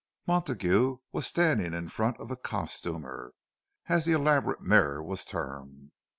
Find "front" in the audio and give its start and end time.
1.87-2.17